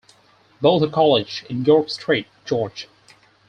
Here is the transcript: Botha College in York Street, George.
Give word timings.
Botha 0.61 0.89
College 0.89 1.45
in 1.47 1.63
York 1.63 1.87
Street, 1.91 2.25
George. 2.43 2.89